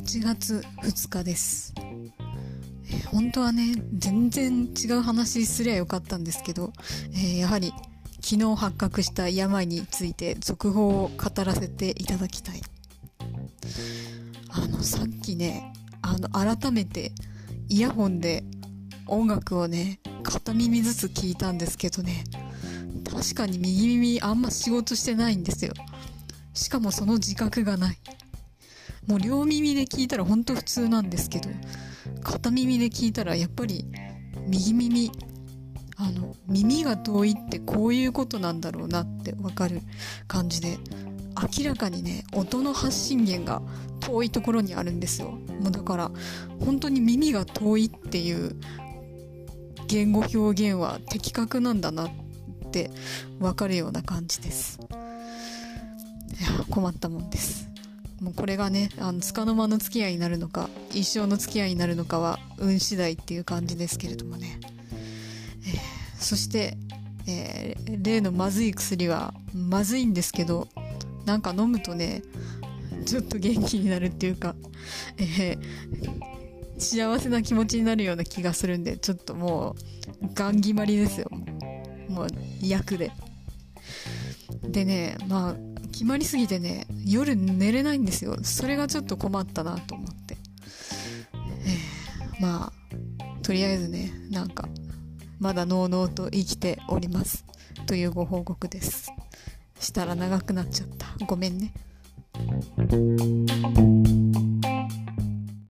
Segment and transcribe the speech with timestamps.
[0.00, 1.74] 8月2日です。
[3.08, 6.72] 本当はね全然違う話すりゃよかったんですけど、
[7.12, 7.74] えー、やはり
[8.22, 12.62] 昨日発覚した病について続報を語らせていただきたい。
[14.48, 15.70] あのさっきね
[16.00, 17.12] あの改めて
[17.68, 18.42] イヤホンで
[19.06, 22.24] 音楽をね片耳ずつ聞いたんですけどね
[23.04, 25.74] 確かに右耳あんま仕事してないんですよ。
[26.54, 27.98] しかもその自覚がない。
[29.06, 31.50] もう両耳で聞いたらほんと普通なんですけど
[32.22, 33.86] 片耳で聞いたらやっぱり
[34.46, 35.10] 右耳
[35.96, 39.82] あの耳が遠いってこういうことなんだろうなってわかる
[40.26, 40.78] 感じで
[41.58, 43.62] 明らかにね音の発信源が
[44.00, 45.30] 遠いところにあるんですよ。
[45.60, 46.10] もうだから
[46.58, 48.56] 本当に耳が遠いっていう
[49.86, 52.10] 言語表現は的確なんだなっ
[52.70, 52.90] て
[53.38, 54.78] わかるような感じです。
[54.80, 57.69] いや困ったもんです。
[58.20, 64.60] もうこれがねあの束の間の付き合いになるのか一生の付き合いになるのかは運次第っていう感じですけれどもね、
[65.66, 66.76] えー、そして、
[67.26, 70.68] えー、例のまずい薬はまずいんですけど
[71.24, 72.22] なんか飲むとね
[73.06, 74.54] ちょっと元気になるっていうか、
[75.18, 79.76] えー、幸せな気持ちになるような気がするんでちょっとも
[80.22, 81.28] うガン決まりですよ。
[82.08, 82.28] もう
[82.60, 83.12] 役で。
[84.62, 85.69] でねまあ
[86.00, 88.38] 決まりすぎてね夜寝れないんですよ。
[88.42, 90.38] それがちょっと困ったなと思って、
[91.34, 94.66] えー、まあとりあえずねなんか
[95.38, 97.44] まだのうのうと生きております。
[97.86, 99.12] というご報告です。
[99.78, 101.06] したら長くなっちゃった。
[101.26, 101.74] ごめんね。